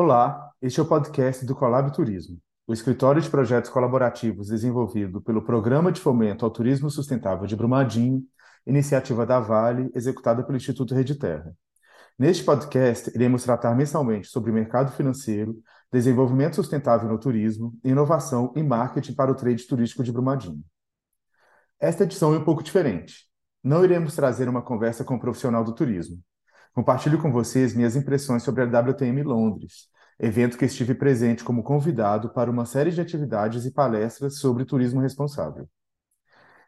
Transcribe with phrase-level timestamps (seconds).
[0.00, 2.38] Olá, este é o podcast do Colab Turismo,
[2.68, 8.22] o escritório de projetos colaborativos desenvolvido pelo Programa de Fomento ao Turismo Sustentável de Brumadinho,
[8.64, 11.52] iniciativa da Vale, executada pelo Instituto Rede Terra.
[12.16, 15.58] Neste podcast, iremos tratar mensalmente sobre mercado financeiro,
[15.92, 20.62] desenvolvimento sustentável no turismo, inovação e marketing para o trade turístico de Brumadinho.
[21.80, 23.26] Esta edição é um pouco diferente.
[23.64, 26.22] Não iremos trazer uma conversa com um profissional do turismo,
[26.74, 29.88] Compartilho com vocês minhas impressões sobre a WTM Londres,
[30.18, 35.00] evento que estive presente como convidado para uma série de atividades e palestras sobre turismo
[35.00, 35.68] responsável.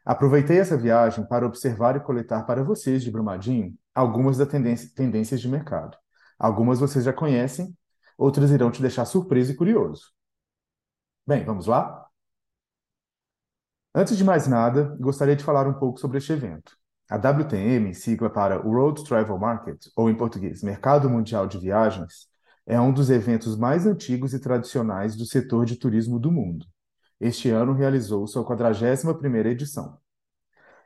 [0.05, 5.49] Aproveitei essa viagem para observar e coletar para vocês de Brumadinho algumas das tendências de
[5.49, 5.97] mercado.
[6.39, 7.77] Algumas vocês já conhecem,
[8.17, 10.13] outras irão te deixar surpreso e curioso.
[11.27, 12.09] Bem, vamos lá?
[13.95, 16.77] Antes de mais nada, gostaria de falar um pouco sobre este evento.
[17.11, 22.29] A WTM, sigla para World Travel Market, ou em português, Mercado Mundial de Viagens,
[22.65, 26.65] é um dos eventos mais antigos e tradicionais do setor de turismo do mundo.
[27.21, 29.99] Este ano realizou sua 41ª edição.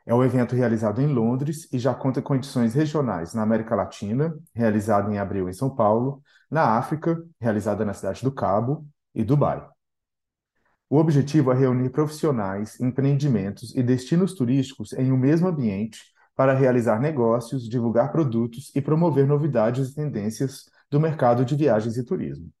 [0.03, 4.35] É um evento realizado em Londres e já conta com edições regionais na América Latina,
[4.51, 9.63] realizada em abril em São Paulo, na África, realizada na cidade do Cabo, e Dubai.
[10.89, 16.99] O objetivo é reunir profissionais, empreendimentos e destinos turísticos em um mesmo ambiente para realizar
[16.99, 22.51] negócios, divulgar produtos e promover novidades e tendências do mercado de viagens e turismo.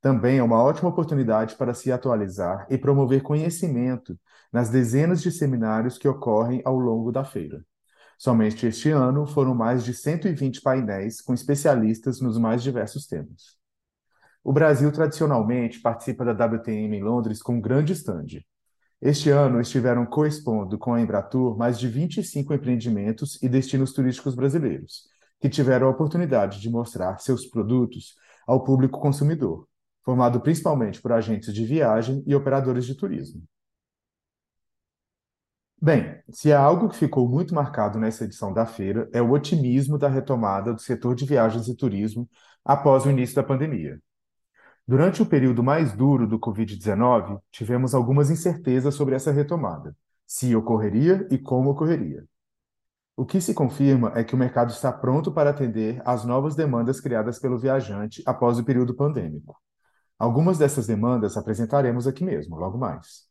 [0.00, 4.18] Também é uma ótima oportunidade para se atualizar e promover conhecimento
[4.52, 7.64] nas dezenas de seminários que ocorrem ao longo da feira.
[8.18, 13.56] Somente este ano foram mais de 120 painéis com especialistas nos mais diversos temas.
[14.42, 18.46] O Brasil tradicionalmente participa da WTM em Londres com um grande estande.
[19.04, 25.02] Este ano estiveram coexpondo com a Embratur mais de 25 empreendimentos e destinos turísticos brasileiros,
[25.38, 28.14] que tiveram a oportunidade de mostrar seus produtos
[28.46, 29.68] ao público consumidor,
[30.02, 33.42] formado principalmente por agentes de viagem e operadores de turismo.
[35.78, 39.98] Bem, se há algo que ficou muito marcado nessa edição da feira é o otimismo
[39.98, 42.26] da retomada do setor de viagens e turismo
[42.64, 44.00] após o início da pandemia.
[44.86, 49.96] Durante o período mais duro do Covid-19, tivemos algumas incertezas sobre essa retomada,
[50.26, 52.22] se ocorreria e como ocorreria.
[53.16, 57.00] O que se confirma é que o mercado está pronto para atender às novas demandas
[57.00, 59.56] criadas pelo viajante após o período pandêmico.
[60.18, 63.24] Algumas dessas demandas apresentaremos aqui mesmo, logo mais.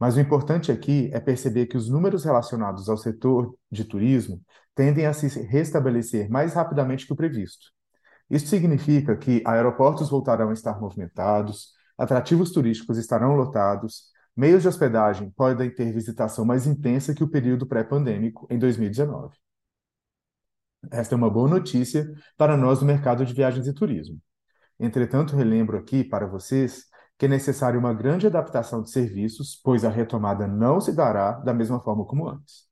[0.00, 4.40] Mas o importante aqui é perceber que os números relacionados ao setor de turismo
[4.74, 7.76] tendem a se restabelecer mais rapidamente que o previsto
[8.30, 14.04] isso significa que aeroportos voltarão a estar movimentados, atrativos turísticos estarão lotados,
[14.36, 19.36] meios de hospedagem podem ter visitação mais intensa que o período pré-pandêmico em 2019.
[20.90, 24.20] Esta é uma boa notícia para nós do mercado de viagens e turismo.
[24.78, 26.84] Entretanto, relembro aqui para vocês
[27.18, 31.52] que é necessária uma grande adaptação de serviços, pois a retomada não se dará da
[31.52, 32.67] mesma forma como antes.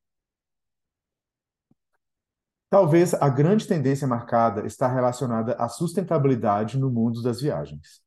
[2.76, 8.02] Talvez a grande tendência marcada está relacionada à sustentabilidade no mundo das viagens.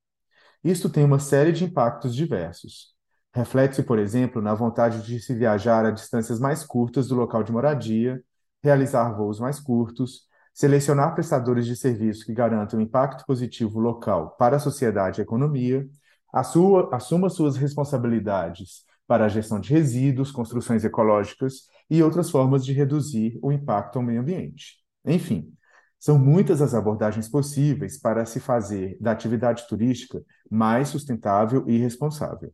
[0.63, 2.93] Isto tem uma série de impactos diversos.
[3.33, 7.51] Reflete-se, por exemplo, na vontade de se viajar a distâncias mais curtas do local de
[7.51, 8.21] moradia,
[8.61, 14.59] realizar voos mais curtos, selecionar prestadores de serviço que garantam impacto positivo local para a
[14.59, 15.83] sociedade e a economia,
[16.31, 23.39] assuma suas responsabilidades para a gestão de resíduos, construções ecológicas e outras formas de reduzir
[23.41, 24.77] o impacto ao meio ambiente.
[25.05, 25.53] Enfim,
[25.97, 32.53] são muitas as abordagens possíveis para se fazer da atividade turística mais sustentável e responsável.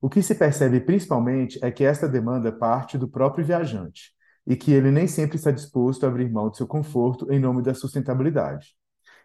[0.00, 4.12] O que se percebe principalmente é que esta demanda parte do próprio viajante
[4.46, 7.62] e que ele nem sempre está disposto a abrir mão de seu conforto em nome
[7.62, 8.74] da sustentabilidade,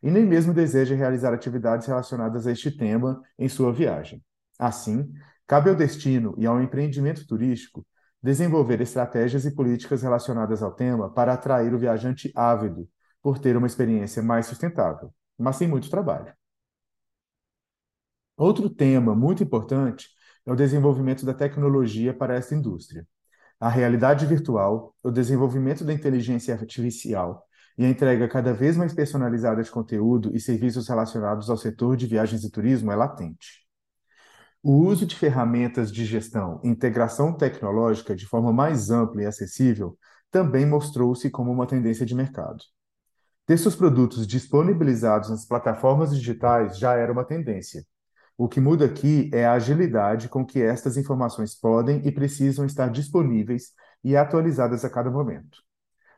[0.04, 4.24] e nem mesmo deseja realizar atividades relacionadas a este tema em sua viagem.
[4.60, 5.12] Assim,
[5.48, 7.86] Cabe ao destino e ao empreendimento turístico
[8.22, 12.88] desenvolver estratégias e políticas relacionadas ao tema para atrair o viajante ávido
[13.22, 16.34] por ter uma experiência mais sustentável, mas sem muito trabalho.
[18.38, 20.10] Outro tema muito importante
[20.46, 23.06] é o desenvolvimento da tecnologia para esta indústria.
[23.60, 27.48] A realidade virtual, o desenvolvimento da inteligência artificial
[27.78, 32.08] e a entrega cada vez mais personalizada de conteúdo e serviços relacionados ao setor de
[32.08, 33.67] viagens e turismo é latente.
[34.64, 39.98] O uso de ferramentas de gestão e integração tecnológica de forma mais ampla e acessível
[40.32, 42.64] também mostrou-se como uma tendência de mercado.
[43.46, 47.86] Ter seus produtos disponibilizados nas plataformas digitais já era uma tendência.
[48.38, 52.90] O que muda aqui é a agilidade com que estas informações podem e precisam estar
[52.90, 53.72] disponíveis
[54.04, 55.60] e atualizadas a cada momento.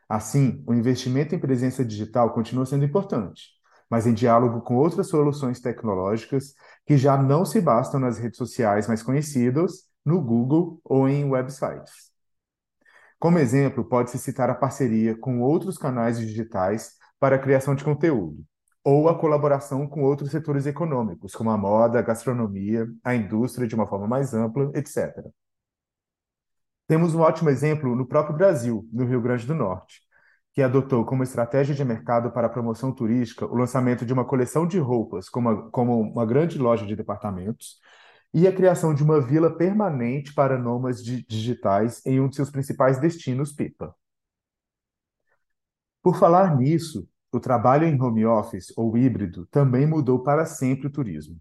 [0.08, 3.59] Assim, o investimento em presença digital continua sendo importante,
[3.90, 6.54] mas em diálogo com outras soluções tecnológicas
[6.86, 12.10] que já não se bastam nas redes sociais mais conhecidas, no Google ou em websites.
[13.20, 18.46] Como exemplo, pode-se citar a parceria com outros canais digitais para a criação de conteúdo,
[18.84, 23.76] ou a colaboração com outros setores econômicos, como a moda, a gastronomia, a indústria de
[23.76, 25.30] uma forma mais ampla, etc.
[26.88, 30.02] Temos um ótimo exemplo no próprio Brasil, no Rio Grande do Norte,
[30.60, 34.68] que adotou como estratégia de mercado para a promoção turística o lançamento de uma coleção
[34.68, 37.78] de roupas como uma, como uma grande loja de departamentos
[38.34, 43.00] e a criação de uma vila permanente para nômades digitais em um de seus principais
[43.00, 43.96] destinos, Pipa.
[46.04, 50.92] Por falar nisso, o trabalho em home office ou híbrido também mudou para sempre o
[50.92, 51.38] turismo.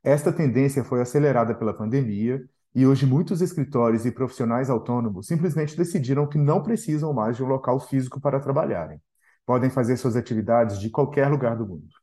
[0.00, 2.40] Esta tendência foi acelerada pela pandemia
[2.74, 7.46] e hoje muitos escritórios e profissionais autônomos simplesmente decidiram que não precisam mais de um
[7.46, 9.00] local físico para trabalharem.
[9.46, 11.94] Podem fazer suas atividades de qualquer lugar do mundo.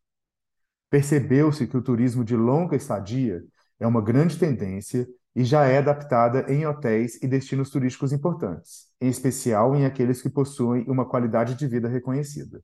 [0.89, 3.43] Percebeu-se que o turismo de longa estadia
[3.79, 9.09] é uma grande tendência e já é adaptada em hotéis e destinos turísticos importantes, em
[9.09, 12.61] especial em aqueles que possuem uma qualidade de vida reconhecida.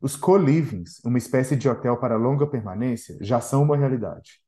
[0.00, 4.43] Os co-livings, uma espécie de hotel para longa permanência, já são uma realidade.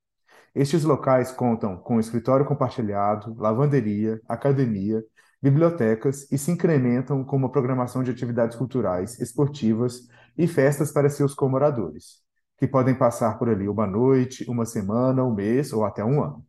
[0.56, 5.04] Estes locais contam com escritório compartilhado, lavanderia, academia,
[5.42, 11.34] bibliotecas e se incrementam com uma programação de atividades culturais, esportivas e festas para seus
[11.34, 12.22] comoradores,
[12.56, 16.42] que podem passar por ali uma noite, uma semana, um mês ou até um ano.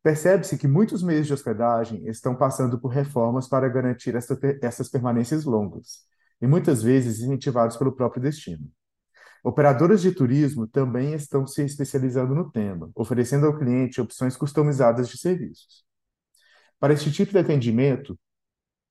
[0.00, 5.44] Percebe-se que muitos meios de hospedagem estão passando por reformas para garantir essa, essas permanências
[5.44, 6.02] longas,
[6.40, 8.70] e muitas vezes incentivados pelo próprio destino.
[9.46, 15.18] Operadoras de turismo também estão se especializando no tema, oferecendo ao cliente opções customizadas de
[15.18, 15.84] serviços.
[16.80, 18.18] Para este tipo de atendimento,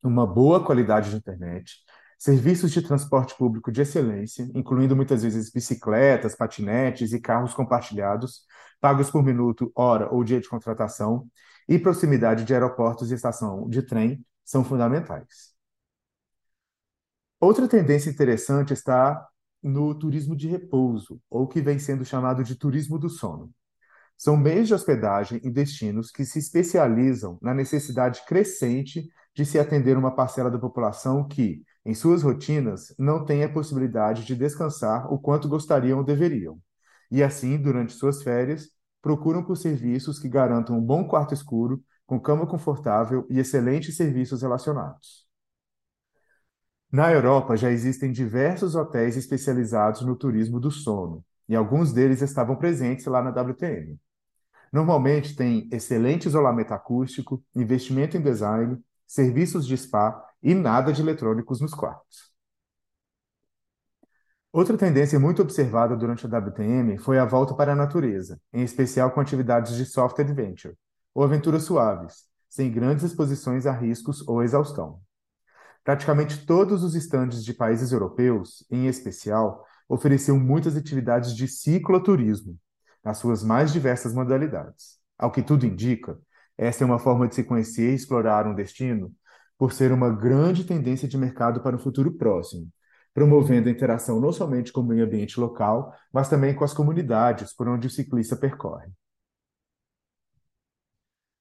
[0.04, 1.78] uma boa qualidade de internet,
[2.20, 8.46] serviços de transporte público de excelência, incluindo muitas vezes bicicletas, patinetes e carros compartilhados,
[8.80, 11.28] pagos por minuto, hora ou dia de contratação,
[11.68, 15.56] e proximidade de aeroportos e estação de trem são fundamentais.
[17.40, 19.28] Outra tendência interessante está
[19.64, 23.52] no turismo de repouso, ou que vem sendo chamado de turismo do sono.
[24.18, 29.98] São meios de hospedagem em destinos que se especializam na necessidade crescente de se atender
[29.98, 35.20] uma parcela da população que, em suas rotinas, não tem a possibilidade de descansar o
[35.20, 36.60] quanto gostariam ou deveriam.
[37.12, 38.70] E assim, durante suas férias,
[39.02, 44.42] procuram por serviços que garantam um bom quarto escuro, com cama confortável e excelentes serviços
[44.42, 45.23] relacionados.
[46.94, 52.56] Na Europa já existem diversos hotéis especializados no turismo do sono, e alguns deles estavam
[52.56, 54.00] presentes lá na WTM.
[54.72, 61.60] Normalmente tem excelente isolamento acústico, investimento em design, serviços de spa e nada de eletrônicos
[61.60, 62.32] nos quartos.
[64.52, 69.10] Outra tendência muito observada durante a WTM foi a volta para a natureza, em especial
[69.10, 70.78] com atividades de soft adventure,
[71.12, 75.02] ou aventuras suaves, sem grandes exposições a riscos ou exaustão.
[75.84, 82.58] Praticamente todos os estandes de países europeus, em especial, ofereciam muitas atividades de cicloturismo,
[83.04, 84.98] nas suas mais diversas modalidades.
[85.18, 86.18] Ao que tudo indica,
[86.58, 89.14] essa é uma forma de se conhecer e explorar um destino
[89.58, 92.68] por ser uma grande tendência de mercado para o futuro próximo,
[93.14, 97.54] promovendo a interação não somente com o meio ambiente local, mas também com as comunidades
[97.54, 98.90] por onde o ciclista percorre.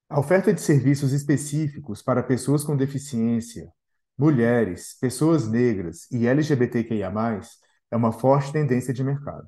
[0.09, 3.73] A oferta de serviços específicos para pessoas com deficiência,
[4.19, 7.13] mulheres, pessoas negras e LGBTQIA+,
[7.91, 9.47] é uma forte tendência de mercado.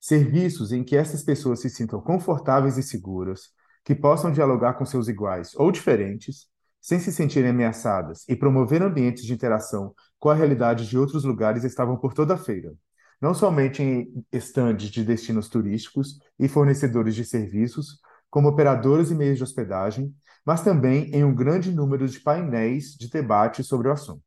[0.00, 3.50] Serviços em que essas pessoas se sintam confortáveis e seguras,
[3.84, 6.46] que possam dialogar com seus iguais ou diferentes,
[6.80, 11.64] sem se sentirem ameaçadas e promover ambientes de interação com a realidade de outros lugares
[11.64, 12.74] estavam por toda a feira,
[13.20, 18.00] não somente em estandes de destinos turísticos e fornecedores de serviços,
[18.34, 20.12] como operadores e meios de hospedagem,
[20.44, 24.24] mas também em um grande número de painéis de debate sobre o assunto.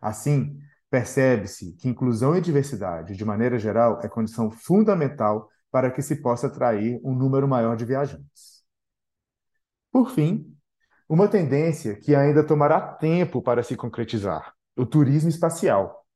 [0.00, 6.22] Assim, percebe-se que inclusão e diversidade, de maneira geral, é condição fundamental para que se
[6.22, 8.64] possa atrair um número maior de viajantes.
[9.90, 10.50] Por fim,
[11.06, 16.06] uma tendência que ainda tomará tempo para se concretizar: o turismo espacial.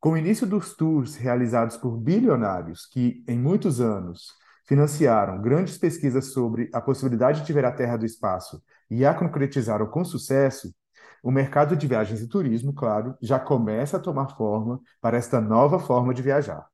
[0.00, 4.34] Com o início dos tours realizados por bilionários que, em muitos anos,
[4.66, 9.86] financiaram grandes pesquisas sobre a possibilidade de ver a Terra do espaço e a concretizaram
[9.86, 10.74] com sucesso,
[11.22, 15.78] o mercado de viagens e turismo, claro, já começa a tomar forma para esta nova
[15.78, 16.66] forma de viajar.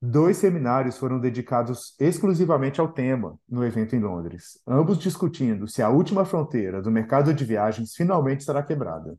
[0.00, 5.88] Dois seminários foram dedicados exclusivamente ao tema no evento em Londres, ambos discutindo se a
[5.88, 9.18] última fronteira do mercado de viagens finalmente será quebrada.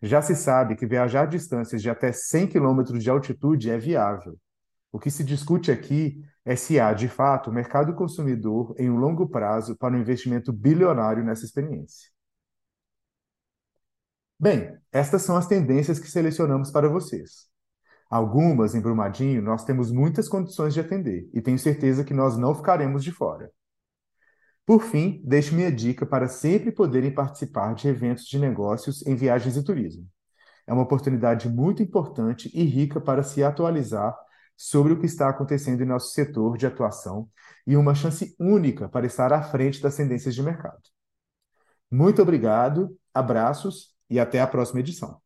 [0.00, 4.38] Já se sabe que viajar distâncias de até 100 km de altitude é viável.
[4.92, 6.22] O que se discute aqui
[6.54, 11.44] se há, de fato, mercado consumidor em um longo prazo para um investimento bilionário nessa
[11.44, 12.08] experiência.
[14.38, 17.46] Bem, estas são as tendências que selecionamos para vocês.
[18.08, 22.54] Algumas, em Brumadinho, nós temos muitas condições de atender e tenho certeza que nós não
[22.54, 23.50] ficaremos de fora.
[24.64, 29.56] Por fim, deixo minha dica para sempre poderem participar de eventos de negócios em viagens
[29.56, 30.06] e turismo.
[30.66, 34.16] É uma oportunidade muito importante e rica para se atualizar
[34.56, 37.28] sobre o que está acontecendo em nosso setor de atuação
[37.66, 40.80] e uma chance única para estar à frente das tendências de mercado.
[41.90, 45.20] Muito obrigado, abraços e até a próxima edição.